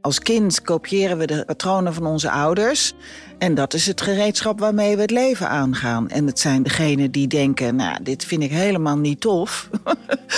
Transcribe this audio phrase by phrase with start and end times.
[0.00, 2.92] Als kind kopiëren we de patronen van onze ouders.
[3.38, 6.08] En dat is het gereedschap waarmee we het leven aangaan.
[6.10, 9.68] En het zijn degenen die denken, nou, dit vind ik helemaal niet tof.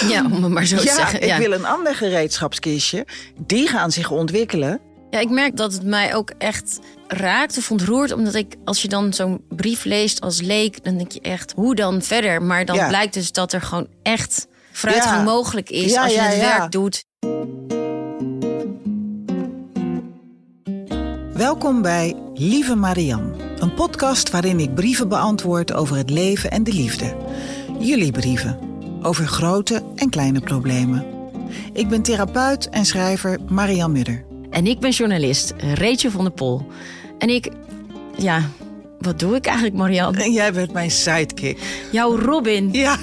[0.09, 1.23] Ja, om het maar zo te ja, zeggen.
[1.23, 3.07] ik wil een ander gereedschapskistje.
[3.47, 4.81] Die gaan zich ontwikkelen.
[5.11, 6.79] Ja, ik merk dat het mij ook echt
[7.09, 8.13] raakt of ontroert.
[8.13, 11.75] Omdat ik, als je dan zo'n brief leest als leek, dan denk je echt, hoe
[11.75, 12.43] dan verder?
[12.43, 12.89] Maar dan Ja.
[12.89, 15.23] blijkt dus dat er gewoon echt vooruitgang Ja.
[15.23, 16.59] mogelijk is Ja, als je ja, het ja.
[16.59, 17.05] werk doet.
[21.39, 23.33] Welkom bij Lieve Marianne.
[23.59, 27.17] Een podcast waarin ik brieven beantwoord over het leven en de liefde.
[27.79, 28.59] Jullie brieven.
[29.03, 31.07] Over grote en kleine problemen.
[31.73, 34.25] Ik ben therapeut en schrijver Marianne Mudder.
[34.51, 36.67] En ik ben journalist, Rachel van der Pol.
[37.19, 37.53] En ik,
[38.17, 38.43] ja,
[38.99, 40.23] wat doe ik eigenlijk, Marianne?
[40.23, 41.59] En jij bent mijn sidekick.
[41.93, 42.73] Jouw Robin.
[42.73, 42.97] Ja.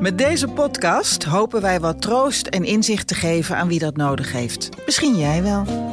[0.00, 4.32] Met deze podcast hopen wij wat troost en inzicht te geven aan wie dat nodig
[4.32, 4.68] heeft.
[4.86, 5.90] Misschien jij wel.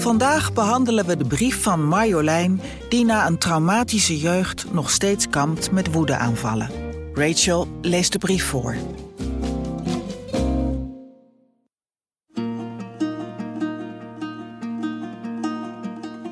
[0.00, 5.70] Vandaag behandelen we de brief van Marjolein, die na een traumatische jeugd nog steeds kampt
[5.70, 6.70] met woedeaanvallen.
[7.14, 8.76] Rachel leest de brief voor.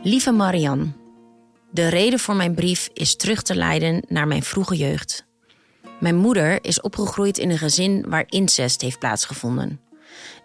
[0.02, 0.86] Lieve Marianne,
[1.70, 5.26] de reden voor mijn brief is terug te leiden naar mijn vroege jeugd.
[6.00, 9.80] Mijn moeder is opgegroeid in een gezin waar incest heeft plaatsgevonden.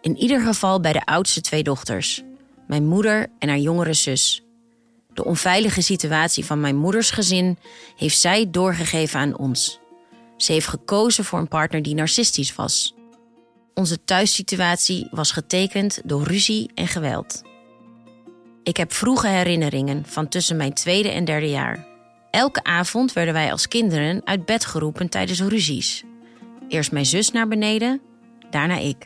[0.02, 2.24] In ieder geval bij de oudste twee dochters,
[2.74, 4.44] mijn moeder en haar jongere zus.
[5.14, 7.58] De onveilige situatie van mijn moeders gezin
[7.96, 9.80] heeft zij doorgegeven aan ons.
[10.38, 12.96] Ze heeft gekozen voor een partner die narcistisch was.
[13.74, 17.42] Onze thuissituatie was getekend door ruzie en geweld.
[18.64, 21.88] Ik heb vroege herinneringen van tussen mijn tweede en derde jaar.
[22.32, 26.04] Elke avond werden wij als kinderen uit bed geroepen tijdens ruzies.
[26.68, 28.02] Eerst mijn zus naar beneden,
[28.50, 29.06] daarna ik.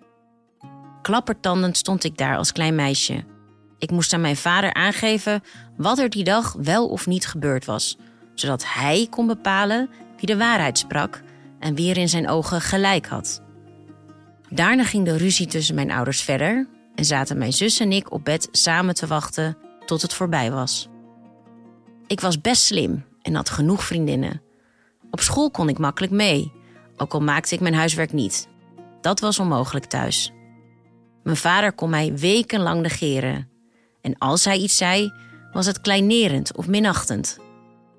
[1.02, 3.36] Klappertandend stond ik daar als klein meisje.
[3.78, 5.44] Ik moest aan mijn vader aangeven
[5.78, 7.98] wat er die dag wel of niet gebeurd was,
[8.36, 11.22] zodat hij kon bepalen wie de waarheid sprak
[11.60, 13.42] en wie er in zijn ogen gelijk had.
[14.50, 18.24] Daarna ging de ruzie tussen mijn ouders verder en zaten mijn zus en ik op
[18.26, 20.88] bed samen te wachten tot het voorbij was.
[22.08, 24.42] Ik was best slim en had genoeg vriendinnen.
[25.12, 26.52] Op school kon ik makkelijk mee,
[26.98, 28.48] ook al maakte ik mijn huiswerk niet.
[29.02, 30.32] Dat was onmogelijk thuis.
[31.24, 33.50] Mijn vader kon mij wekenlang negeren.
[34.08, 35.14] En als hij iets zei,
[35.52, 37.38] was het kleinerend of minachtend.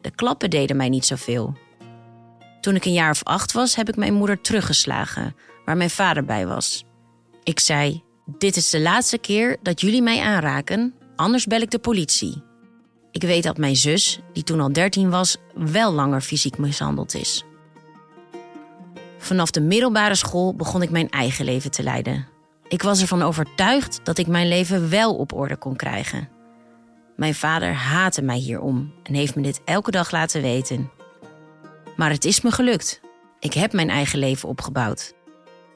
[0.01, 1.57] De klappen deden mij niet zoveel.
[2.61, 6.25] Toen ik een jaar of acht was, heb ik mijn moeder teruggeslagen, waar mijn vader
[6.25, 6.85] bij was.
[7.43, 8.03] Ik zei:
[8.39, 12.43] Dit is de laatste keer dat jullie mij aanraken, anders bel ik de politie.
[13.11, 17.45] Ik weet dat mijn zus, die toen al 13 was, wel langer fysiek mishandeld is.
[19.19, 22.38] Vanaf de middelbare school begon ik mijn eigen leven te leiden.
[22.69, 26.29] Ik was ervan overtuigd dat ik mijn leven wel op orde kon krijgen.
[27.17, 30.91] Mijn vader haatte mij hierom en heeft me dit elke dag laten weten.
[31.97, 33.01] Maar het is me gelukt.
[33.41, 35.15] Ik heb mijn eigen leven opgebouwd.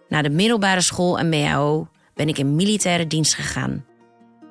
[0.08, 3.84] Na de middelbare school en MAO ben ik in militaire dienst gegaan.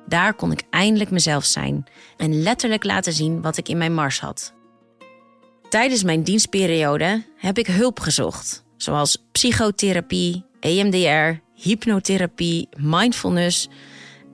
[0.06, 1.84] Daar kon ik eindelijk mezelf zijn
[2.16, 4.52] en letterlijk laten zien wat ik in mijn mars had.
[5.68, 13.68] Tijdens mijn dienstperiode heb ik hulp gezocht, zoals psychotherapie, EMDR, hypnotherapie, mindfulness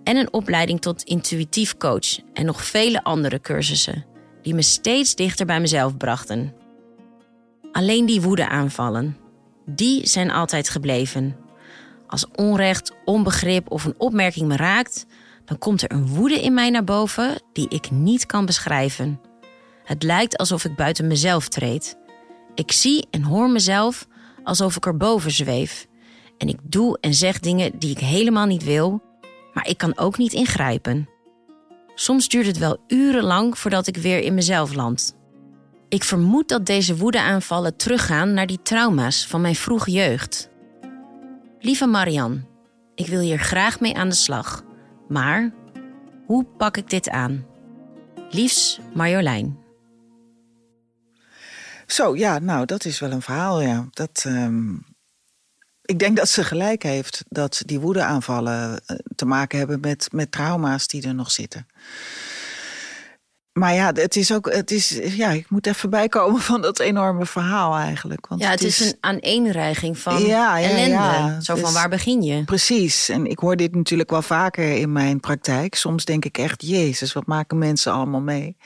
[0.04, 4.04] en een opleiding tot intuïtief coach en nog vele andere cursussen
[4.42, 6.54] die me steeds dichter bij mezelf brachten.
[7.72, 9.16] Alleen die woedeaanvallen,
[9.66, 11.36] die zijn altijd gebleven.
[12.06, 15.06] Als onrecht, onbegrip of een opmerking me raakt,
[15.44, 19.20] dan komt er een woede in mij naar boven die ik niet kan beschrijven.
[19.84, 21.96] Het lijkt alsof ik buiten mezelf treed.
[22.54, 24.06] Ik zie en hoor mezelf
[24.42, 25.87] alsof ik erboven zweef.
[26.38, 29.02] En ik doe en zeg dingen die ik helemaal niet wil,
[29.52, 31.08] maar ik kan ook niet ingrijpen.
[31.94, 35.16] Soms duurt het wel urenlang voordat ik weer in mezelf land.
[35.88, 40.50] Ik vermoed dat deze woedeaanvallen teruggaan naar die trauma's van mijn vroege jeugd.
[41.60, 42.40] Lieve Marianne,
[42.94, 44.62] ik wil hier graag mee aan de slag.
[45.08, 45.52] Maar
[46.26, 47.46] hoe pak ik dit aan?
[48.30, 49.58] Liefs Marjolein.
[51.86, 53.86] Zo, ja, nou, dat is wel een verhaal, ja.
[53.90, 54.74] Dat, ehm,
[55.88, 60.32] ik denk dat ze gelijk heeft dat die woedeaanvallen eh, te maken hebben met, met
[60.32, 61.66] trauma's die er nog zitten.
[63.52, 67.26] Maar ja, het is ook, het is, ja, ik moet even bijkomen van dat enorme
[67.26, 68.26] verhaal eigenlijk.
[68.26, 70.90] Want ja, het, is, een aaneenreiging van ja, ja, ellende.
[70.90, 71.40] Ja.
[71.40, 72.44] Zo van dus waar begin je?
[72.44, 73.08] Precies.
[73.08, 75.74] En ik hoor dit natuurlijk wel vaker in mijn praktijk.
[75.74, 78.56] Soms denk ik echt, jezus, wat maken mensen allemaal mee?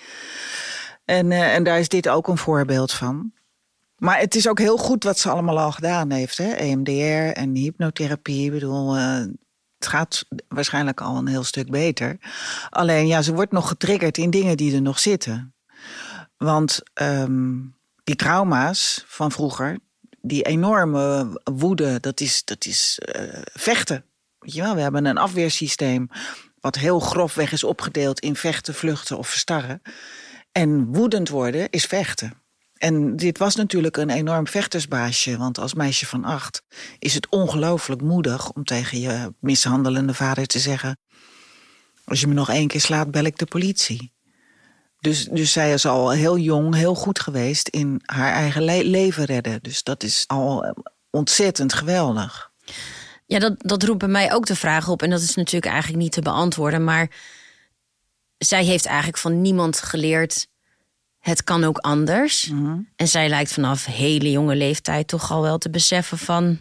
[1.05, 3.33] En, uh, en daar is dit ook een voorbeeld van.
[4.02, 6.38] Maar het is ook heel goed wat ze allemaal al gedaan heeft.
[6.38, 6.52] Hè?
[6.52, 8.44] EMDR en hypnotherapie.
[8.44, 9.16] Ik bedoel, uh,
[9.78, 12.19] het gaat waarschijnlijk al een heel stuk beter.
[12.70, 15.54] Alleen ja, ze wordt nog getriggerd in dingen die er nog zitten.
[16.37, 19.78] Want um, die trauma's van vroeger,
[20.20, 23.22] die enorme woede, dat is, dat is uh,
[23.52, 24.04] vechten.
[24.38, 26.08] Weet je wel, we hebben een afweersysteem
[26.60, 29.82] wat heel grofweg is opgedeeld in vechten, vluchten of verstarren.
[30.52, 32.42] En woedend worden is vechten.
[32.82, 35.37] En dit was natuurlijk een enorm vechtersbaasje.
[35.37, 36.62] Want als meisje van acht
[36.99, 40.99] is het ongelooflijk moedig om tegen je mishandelende vader te zeggen:
[42.05, 44.12] Als je me nog één keer slaat, bel ik de politie.
[44.99, 49.62] Dus, dus zij is al heel jong, heel goed geweest in haar eigen leven redden.
[49.62, 50.75] Dus dat is al
[51.11, 52.50] ontzettend geweldig.
[53.26, 55.02] Ja, dat, dat roept bij mij ook de vraag op.
[55.02, 56.85] En dat is natuurlijk eigenlijk niet te beantwoorden.
[56.85, 57.11] Maar
[58.38, 60.50] zij heeft eigenlijk van niemand geleerd
[61.23, 62.49] het kan ook anders.
[62.49, 62.79] Mhm.
[62.97, 66.59] En zij lijkt vanaf hele jonge leeftijd toch al wel te beseffen van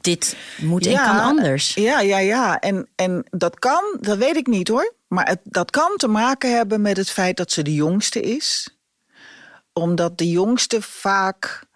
[0.00, 1.74] dit moet en kan anders.
[1.74, 2.58] Ja, ja, ja.
[2.60, 4.94] En, en dat kan, dat weet ik niet hoor.
[5.08, 8.78] Maar het, dat kan te maken hebben met het feit dat ze de jongste is.
[9.72, 11.66] Omdat de jongste vaak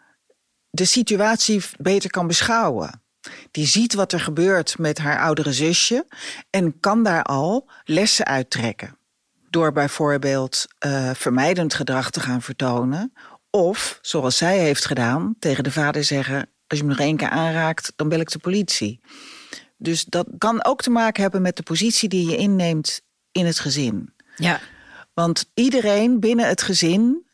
[0.71, 3.03] de situatie beter kan beschouwen.
[3.51, 6.07] Die ziet wat er gebeurt met haar oudere zusje
[6.51, 8.99] en kan daar al lessen uittrekken
[9.51, 13.13] door bijvoorbeeld uh, vermijdend gedrag te gaan vertonen.
[13.51, 17.29] Of, zoals zij heeft gedaan, tegen de vader zeggen: Als je me nog één keer
[17.29, 19.01] aanraakt, dan bel ik de politie.
[19.77, 23.01] Dus dat kan ook te maken hebben met de positie die je inneemt
[23.33, 24.15] in het gezin.
[24.37, 24.61] Ja.
[25.15, 27.27] Want iedereen binnen het gezin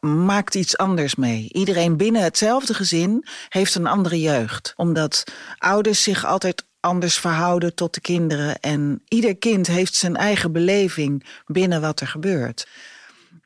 [0.00, 1.48] maakt iets anders mee.
[1.52, 4.72] Iedereen binnen hetzelfde gezin heeft een andere jeugd.
[4.76, 5.24] Omdat
[5.58, 8.60] ouders zich altijd anders verhouden tot de kinderen.
[8.60, 12.66] En ieder kind heeft zijn eigen beleving binnen wat er gebeurt.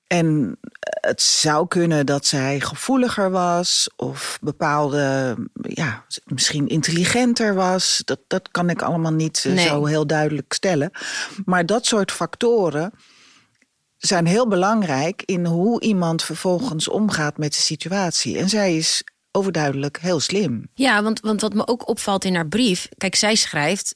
[0.06, 8.02] En het zou kunnen dat zij gevoeliger was of bepaalde, ja, misschien intelligenter was.
[8.04, 10.90] Dat, dat kan ik allemaal niet eh, zo heel duidelijk stellen.
[11.44, 12.92] Maar dat soort factoren
[13.96, 18.38] zijn heel belangrijk in hoe iemand vervolgens omgaat met de situatie.
[18.38, 19.02] En zij is
[19.38, 20.68] overduidelijk heel slim.
[20.74, 22.88] Ja, want, want wat me ook opvalt in haar brief.
[22.96, 23.94] Kijk, zij schrijft.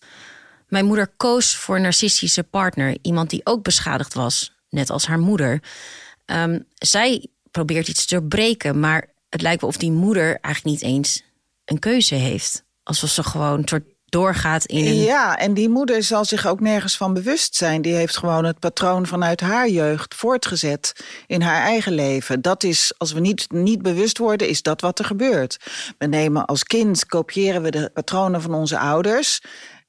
[0.68, 2.98] Mijn moeder koos voor een narcistische partner.
[3.02, 5.62] Iemand die ook beschadigd was, net als haar moeder.
[6.24, 10.92] Ehm, zij probeert iets te breken, maar het lijkt wel of die moeder eigenlijk niet
[10.92, 11.22] eens
[11.64, 12.64] een keuze heeft.
[12.82, 14.94] Alsof ze gewoon een soort doorgaat in een...
[14.94, 17.82] Ja, en die moeder zal zich ook nergens van bewust zijn.
[17.82, 22.42] Die heeft gewoon het patroon vanuit haar jeugd voortgezet in haar eigen leven.
[22.42, 25.56] Dat is, als we niet, niet bewust worden, is dat wat er gebeurt.
[25.98, 29.40] We nemen als kind, kopiëren we de patronen van onze ouders...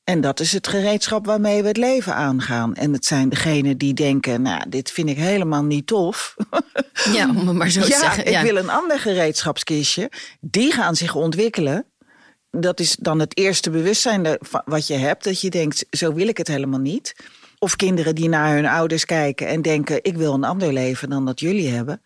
[0.03, 2.75] En dat is het gereedschap waarmee we het leven aangaan.
[2.75, 6.35] En het zijn degenen die denken, nou, dit vind ik helemaal niet tof.
[7.13, 8.31] Ja, om het maar zo te ja, zeggen.
[8.31, 10.11] Ja, ik wil een ander gereedschapskistje.
[10.41, 11.85] Die gaan zich ontwikkelen
[12.59, 15.23] dat is dan het eerste bewustzijn wat je hebt.
[15.23, 17.15] Dat je denkt, zo wil ik het helemaal niet.
[17.59, 21.25] Of kinderen die naar hun ouders kijken en denken: ik wil een ander leven dan
[21.25, 22.01] dat jullie hebben.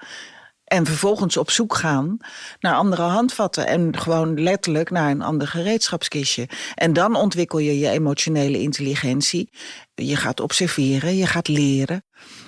[0.64, 2.18] En vervolgens op zoek gaan
[2.60, 3.68] naar andere handvatten.
[3.68, 6.50] En gewoon letterlijk naar een ander gereedschapskistje.
[6.76, 9.50] En dan ontwikkel je je emotionele intelligentie.
[9.96, 12.04] Je gaat observeren, je gaat leren.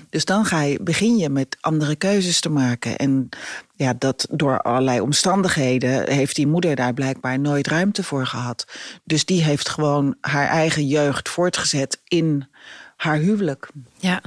[0.09, 2.95] Dus dan ga je, begin je met andere keuzes te maken.
[2.97, 3.29] En
[3.75, 8.65] ja, dat door allerlei omstandigheden heeft die moeder daar blijkbaar nooit ruimte voor gehad.
[9.03, 12.47] Dus die heeft gewoon haar eigen jeugd voortgezet in
[12.95, 13.69] haar huwelijk.
[13.97, 14.21] Ja.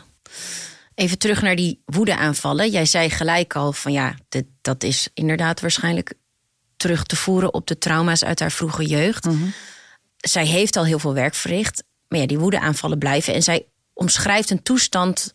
[0.95, 2.71] Even terug naar die woedeaanvallen.
[2.71, 6.15] Jij zei gelijk al van ja, dit, dat is inderdaad waarschijnlijk
[6.77, 9.25] terug te voeren op de trauma's uit haar vroege jeugd.
[9.25, 9.45] Mhm.
[10.17, 13.35] Zij heeft al heel veel werk verricht, maar ja, die woedeaanvallen blijven.
[13.35, 15.33] En zij omschrijft een toestand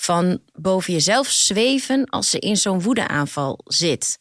[0.00, 4.18] van boven jezelf zweven als ze in zo'n woedeaanval zit.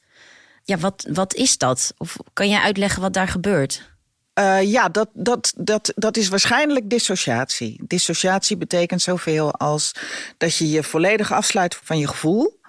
[0.64, 1.94] Ja, wat, wat is dat?
[1.98, 3.90] Of kan jij uitleggen wat daar gebeurt?
[4.40, 7.82] Uh, ja, dat, dat, dat, dat is waarschijnlijk dissociatie.
[7.88, 9.92] Dissociatie betekent zoveel als
[10.38, 12.60] dat je je volledig afsluit van je gevoel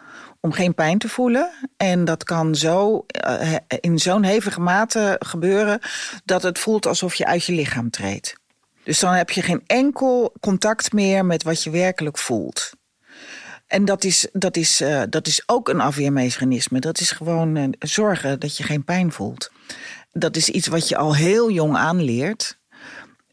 [0.40, 1.50] om geen pijn te voelen.
[1.76, 5.81] En dat kan zo uh, in zo'n hevige mate gebeuren
[6.25, 8.35] dat het voelt alsof je uit je lichaam treedt.
[8.83, 12.71] Dus dan heb je geen enkel contact meer met wat je werkelijk voelt.
[13.70, 16.78] En dat is, dat, is, uh, dat is ook een afweermechanisme.
[16.78, 19.50] Dat is gewoon uh, zorgen dat je geen pijn voelt.
[20.12, 22.58] Dat is iets wat je al heel jong aanleert.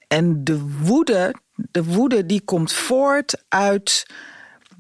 [0.08, 4.06] En de woede, de woede die komt voort uit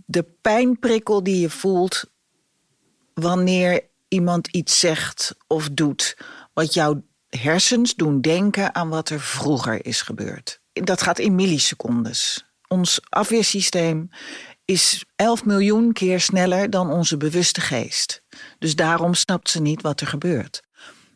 [0.05, 2.03] de pijnprikkel die je voelt
[3.13, 6.17] wanneer iemand iets zegt of doet
[6.53, 10.61] wat jouw hersens doen denken aan wat er vroeger is gebeurd.
[10.73, 12.45] Dat gaat in millisecondes.
[12.67, 14.09] Ons afweersysteem
[14.67, 18.21] is 11 miljoen keer sneller dan onze bewuste geest.
[18.59, 20.61] Dus daarom snapt ze niet wat er gebeurt.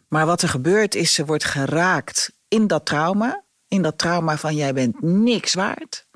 [0.08, 3.44] Maar wat er gebeurt is, ze wordt geraakt in dat trauma.
[3.68, 6.08] In dat trauma van jij bent niks waard.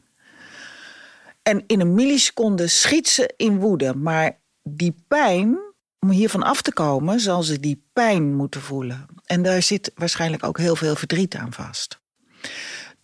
[1.43, 3.95] En in een milliseconde schiet ze in woede.
[3.95, 5.57] Maar die pijn,
[5.99, 9.05] om hiervan af te komen, zal ze die pijn moeten voelen.
[9.25, 11.99] En daar zit waarschijnlijk ook heel veel verdriet aan vast.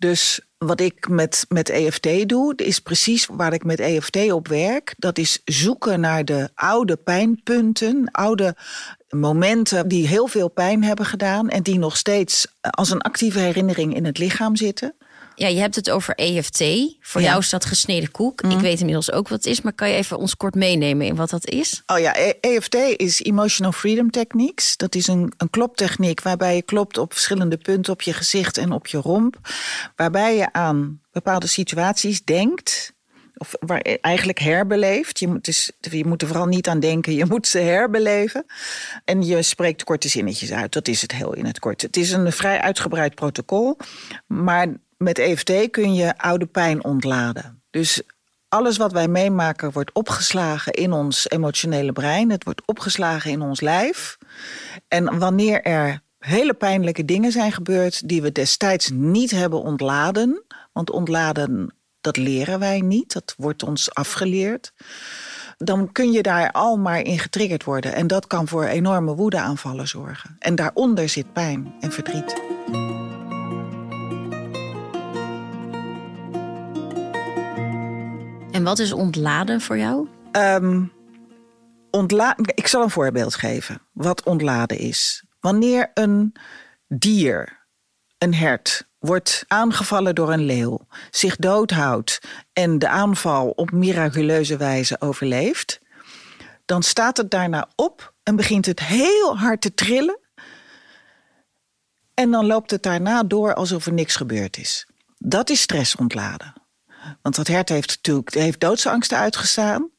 [0.01, 4.93] Dus wat ik met, met EFT doe, is precies waar ik met EFT op werk.
[4.97, 8.55] Dat is zoeken naar de oude pijnpunten, oude
[9.09, 13.95] momenten die heel veel pijn hebben gedaan en die nog steeds als een actieve herinnering
[13.95, 14.93] in het lichaam zitten.
[15.41, 16.63] Ja, je hebt het over EFT.
[16.99, 18.41] Voor jou is dat gesneden koek.
[18.41, 21.15] Ik weet inmiddels ook wat het is, maar kan je even ons kort meenemen in
[21.15, 21.83] wat dat is?
[21.85, 24.77] Oh ja, EFT is Emotional Freedom Techniques.
[24.77, 28.71] Dat is een, een kloptechniek waarbij je klopt op verschillende punten op je gezicht en
[28.71, 29.37] op je romp.
[29.95, 32.93] Waarbij je aan bepaalde situaties denkt
[33.35, 35.19] of waar eigenlijk herbeleeft.
[35.19, 38.45] Je moet, dus, je moet er vooral niet aan denken, je moet ze herbeleven.
[39.05, 40.73] En je spreekt korte zinnetjes uit.
[40.73, 41.81] Dat is het heel in het kort.
[41.81, 43.77] Het is een vrij uitgebreid protocol.
[44.27, 44.67] Maar
[45.01, 47.61] met EFT kun je oude pijn ontladen.
[47.69, 48.01] Dus
[48.47, 52.31] alles wat wij meemaken wordt opgeslagen in ons emotionele brein.
[52.31, 54.17] Het wordt opgeslagen in ons lijf.
[54.87, 60.91] En wanneer er hele pijnlijke dingen zijn gebeurd die we destijds niet hebben ontladen, want
[60.91, 64.73] ontladen dat leren wij niet, dat wordt ons afgeleerd.
[65.57, 67.93] Dan kun je daar al maar in getriggerd worden.
[67.93, 70.35] En dat kan voor enorme woedeaanvallen zorgen.
[70.39, 72.41] En daaronder zit pijn en verdriet.
[78.61, 80.07] En wat is ontladen voor jou?
[80.31, 80.91] Um,
[82.53, 85.23] ik zal een voorbeeld geven wat ontladen is.
[85.39, 86.35] Wanneer een
[86.87, 87.65] dier,
[88.17, 92.19] een hert, wordt aangevallen door een leeuw, zich doodhoudt
[92.53, 95.81] en de aanval op miraculeuze wijze overleeft,
[96.65, 100.19] dan staat het daarna op en begint het heel hard te trillen.
[102.13, 104.87] En dan loopt het daarna door alsof er niks gebeurd is.
[105.17, 106.60] Dat is stress ontladen.
[107.21, 109.89] Want dat hert heeft natuurlijk heeft doodsangsten uitgestaan.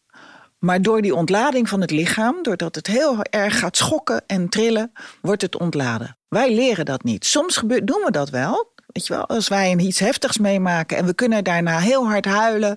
[0.59, 4.93] Maar door die ontlading van het lichaam, doordat het heel erg gaat schokken en trillen,
[5.21, 6.17] wordt het ontladen.
[6.29, 7.27] Wij leren dat niet.
[7.27, 8.73] Soms doen we dat wel.
[8.87, 12.77] Weet je wel, als wij iets heftigs meemaken en we kunnen daarna heel hard huilen.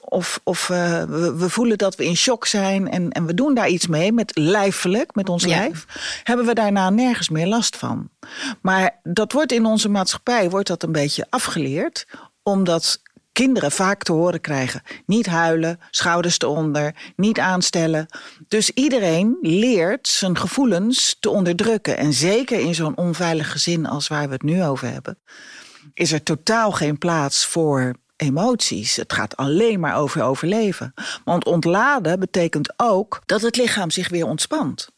[0.00, 3.54] Of, of uh, we, we, voelen dat we in shock zijn en, en we doen
[3.54, 5.84] daar iets mee, met lijfelijk, met ons lijf,
[6.22, 8.10] hebben we daarna nergens meer last van.
[8.62, 12.06] Maar dat wordt in onze maatschappij wordt dat een beetje afgeleerd,
[12.42, 13.00] omdat
[13.34, 18.06] kinderen vaak te horen krijgen: niet huilen, schouders eronder, niet aanstellen.
[18.48, 21.96] Dus iedereen leert zijn gevoelens te onderdrukken.
[21.96, 25.18] En zeker in zo'n onveilig gezin als waar we het nu over hebben,
[25.94, 28.96] is er totaal geen plaats voor emoties.
[28.96, 30.94] Het gaat alleen maar over overleven.
[31.24, 34.88] Want ontladen betekent ook dat het lichaam zich weer ontspant.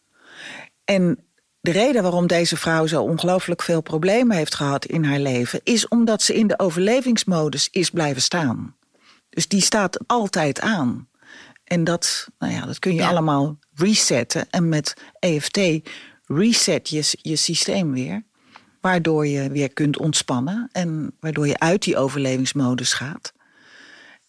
[0.85, 1.26] En
[1.67, 5.89] de reden waarom deze vrouw zo ongelooflijk veel problemen heeft gehad in haar leven, is
[5.89, 8.77] omdat ze in de overlevingsmodus is blijven staan.
[9.31, 11.09] Dus die staat altijd aan.
[11.65, 14.47] En dat, nou ja, dat kun je allemaal resetten.
[14.51, 15.61] En met EFT
[16.27, 18.25] reset je je systeem weer.
[18.81, 23.33] Waardoor je weer kunt ontspannen en waardoor je uit die overlevingsmodus gaat.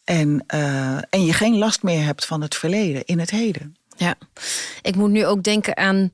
[0.04, 3.76] En, uh, en je geen last meer hebt van het verleden in het heden.
[3.98, 4.16] Ja,
[4.82, 6.12] ik moet nu ook denken aan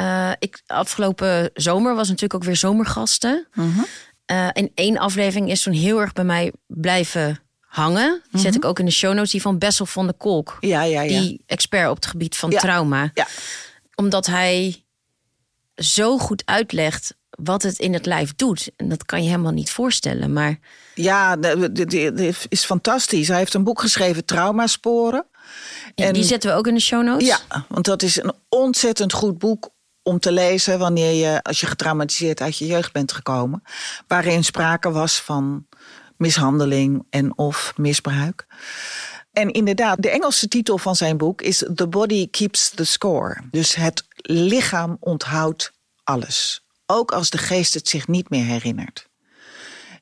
[0.00, 3.46] uh, ik, afgelopen zomer was natuurlijk ook weer zomergasten.
[3.56, 8.22] Uh in één aflevering is toen heel erg bij mij blijven hangen.
[8.30, 8.58] Die zet mhm.
[8.58, 9.30] ik ook in de show notes.
[9.30, 10.56] Die van Bessel van de Kolk.
[10.60, 11.20] Ja, ja, ja.
[11.20, 13.10] Die expert op het gebied van trauma.
[13.14, 13.26] Ja.
[13.94, 14.84] Omdat hij
[15.76, 18.70] zo goed uitlegt wat het in het lijf doet.
[18.76, 20.32] En dat kan je helemaal niet voorstellen.
[20.32, 20.58] Maar...
[20.94, 21.92] Ja, dat
[22.48, 23.28] is fantastisch.
[23.28, 25.26] Hij heeft een boek geschreven, Traumasporen.
[25.94, 27.26] En die zetten we ook in de show notes.
[27.26, 29.70] Ja, want dat is een ontzettend goed boek
[30.02, 33.62] om te lezen wanneer je, als je getraumatiseerd uit je jeugd bent gekomen,
[34.06, 35.66] waarin sprake was van
[36.16, 38.46] mishandeling en of misbruik.
[39.32, 43.36] En inderdaad, de Engelse titel van zijn boek is The Body Keeps the Score.
[43.50, 45.72] Dus het lichaam onthoudt
[46.04, 46.66] alles.
[46.86, 49.08] Ook als de geest het zich niet meer herinnert.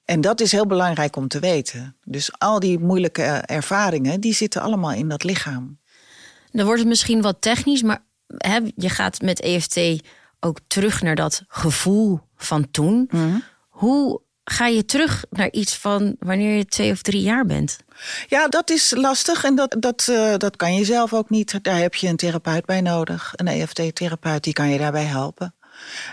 [0.04, 1.96] En dat is heel belangrijk om te weten.
[2.04, 5.80] Dus al die moeilijke ervaringen, die zitten allemaal in dat lichaam.
[6.50, 8.05] Dan wordt het misschien wat technisch, maar
[8.76, 9.80] je gaat met EFT
[10.40, 13.08] ook terug naar dat gevoel van toen.
[13.10, 13.38] Mhm.
[13.68, 17.78] Hoe ga je terug naar iets van wanneer je twee of drie jaar bent?
[18.26, 21.64] Ja, dat is lastig en dat, dat, eh, dat kan je zelf ook niet.
[21.64, 23.32] Daar heb je een therapeut bij nodig.
[23.36, 25.54] Een EFT-therapeut, die kan je daarbij helpen.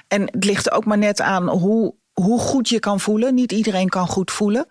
[0.07, 3.33] En het ligt ook maar net aan hoe, hoe goed je kan voelen.
[3.33, 4.67] Niet iedereen kan goed voelen.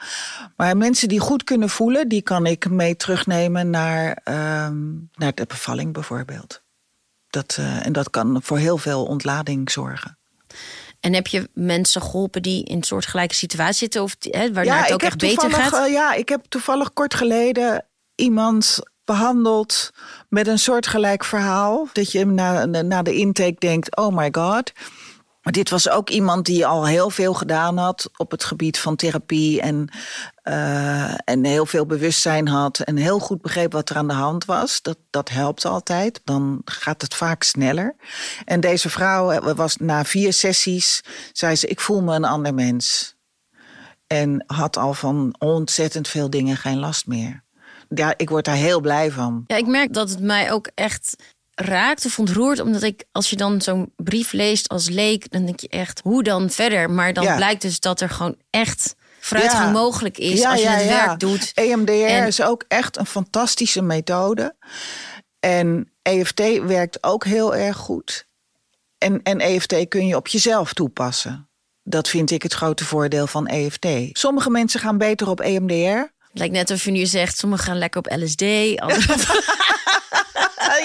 [0.57, 5.45] Maar mensen die goed kunnen voelen, die kan ik mee terugnemen naar, ehm, naar de
[5.47, 6.62] bevalling bijvoorbeeld.
[7.33, 10.19] Dat, eh, en dat kan voor heel veel ontlading zorgen.
[11.01, 14.93] En heb je mensen geholpen die in een soortgelijke situatie zitten, of hè, waarna het
[14.93, 15.87] ook echt beter gaat?
[15.87, 19.91] eh, ja, ik heb toevallig kort geleden iemand behandeld
[20.29, 21.89] met een soortgelijk verhaal.
[21.93, 24.73] Dat je na, na de intake denkt, oh my god.
[25.43, 28.97] Maar dit was ook iemand die al heel veel gedaan had op het gebied van
[28.97, 29.89] therapie en,
[30.43, 34.45] eh, en heel veel bewustzijn had en heel goed begreep wat er aan de hand
[34.45, 34.83] was.
[34.83, 36.21] Dat, dat helpt altijd.
[36.25, 37.97] Dan gaat het vaak sneller.
[38.45, 41.01] En deze vrouw eh, was na vier sessies,
[41.33, 43.15] zei ze, ik voel me een ander mens.
[44.07, 47.45] En had al van ontzettend veel dingen geen last meer.
[47.89, 49.45] Ja, ik word daar heel blij van.
[49.47, 51.17] Ja, ik merk dat het mij ook echt
[51.65, 52.61] raakt of ontroert.
[52.61, 56.23] Omdat ik, als je dan zo'n brief leest als leek, dan denk je echt, hoe
[56.23, 56.91] dan verder?
[56.91, 57.37] Maar dan Ja.
[57.37, 59.71] blijkt dus dat er gewoon echt vooruitgang Ja.
[59.71, 61.53] mogelijk is als je het werk doet.
[61.55, 64.55] EMDR En- is ook echt een fantastische methode.
[65.41, 68.27] En EFT werkt ook heel erg goed.
[68.99, 71.49] En, en EFT kun je op jezelf toepassen.
[71.85, 73.87] Dat vind ik het grote voordeel van EFT.
[74.13, 75.75] Sommige mensen gaan beter op EMDR.
[76.29, 78.43] Het lijkt net of je nu zegt, sommigen gaan lekker op LSD.
[78.77, 79.19] anderen-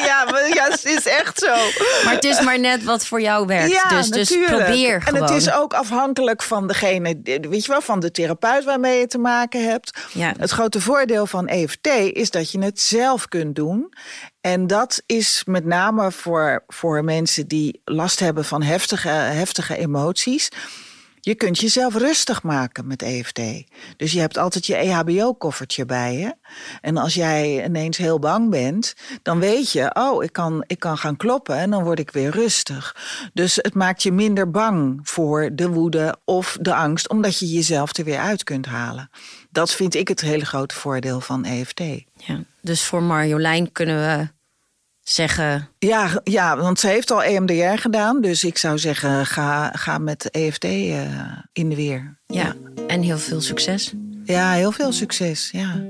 [0.06, 1.56] ja, maar, ja, het is echt zo.
[2.04, 3.90] maar het is maar net wat voor jou werkt.
[3.90, 4.66] dus, dus natuurlijk.
[4.66, 5.20] probeer gewoon.
[5.20, 9.08] En het is ook afhankelijk van degene, weet je wel, van de therapeut waarmee je
[9.08, 10.00] te maken hebt.
[10.14, 10.34] Ja.
[10.38, 13.94] Het grote voordeel van EFT is dat je het zelf kunt doen.
[14.42, 20.50] En dat is met name voor, voor mensen die last hebben van heftige, heftige emoties.
[21.20, 23.42] Je kunt jezelf rustig maken met EFT.
[23.98, 26.36] Dus je hebt altijd je EHBO-koffertje bij je.
[26.82, 30.98] En als jij ineens heel bang bent, dan weet je, oh, ik kan, ik kan
[30.98, 32.96] gaan kloppen en dan word ik weer rustig.
[33.34, 37.98] Dus het maakt je minder bang voor de woede of de angst, omdat je jezelf
[37.98, 39.10] er weer uit kunt halen.
[39.50, 41.80] Dat vind ik het hele grote voordeel van EFT.
[42.14, 42.44] Ja.
[42.62, 44.36] Dus voor Marjolein kunnen we
[45.10, 45.70] zeggen...
[45.80, 48.22] Ja, ja, want ze heeft al EMDR gedaan.
[48.22, 51.02] Dus ik zou zeggen, ga, ga met EFT eh,
[51.54, 52.18] in de weer.
[52.26, 52.56] Ja,
[52.88, 53.94] en heel veel succes.
[54.26, 55.50] Ja, heel veel succes.
[55.52, 55.84] Ja.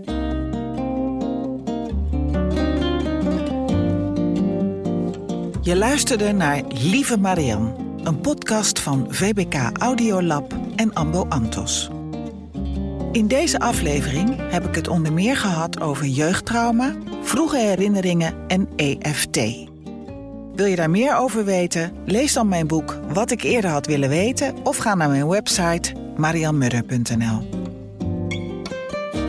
[5.62, 11.89] Je luisterde naar Lieve Marianne, een podcast van VBK Audiolab en Ambo Antos.
[13.12, 16.95] In deze aflevering heb ik het onder meer gehad over jeugdtrauma,
[17.28, 19.36] vroege herinneringen en EFT.
[20.56, 21.92] Wil je daar meer over weten?
[22.06, 25.94] Lees dan mijn boek Wat ik eerder had willen weten of ga naar mijn website
[26.18, 27.48] marianmudder.nl.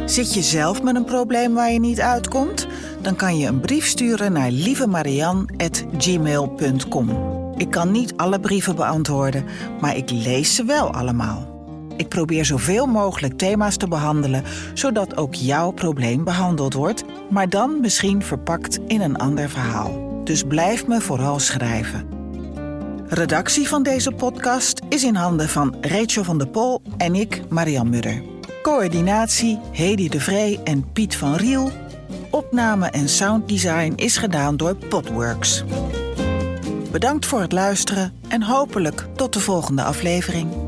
[0.05, 2.67] Zit je zelf met een probleem waar je niet uitkomt?
[3.01, 7.11] Dan kan je een brief sturen naar lievemarian.gmail.com.
[7.57, 9.45] Ik kan niet alle brieven beantwoorden,
[9.81, 11.57] maar ik lees ze wel allemaal.
[11.97, 17.81] Ik probeer zoveel mogelijk thema's te behandelen, zodat ook jouw probleem behandeld wordt, maar dan
[17.81, 20.21] misschien verpakt in een ander verhaal.
[20.25, 22.07] Dus blijf me vooral schrijven.
[23.09, 27.91] Redactie van deze podcast is in handen van Rachel van der Pol en ik, Marian
[27.91, 28.23] Mudder.
[28.63, 31.71] Coördinatie Hedy de Vree en Piet van Riel.
[32.31, 35.65] Opname en sounddesign is gedaan door Podworks.
[36.91, 40.68] Bedankt voor het luisteren en hopelijk tot de volgende aflevering.